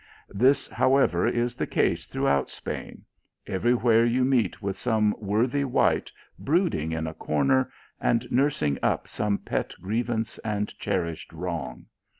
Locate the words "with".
4.59-4.75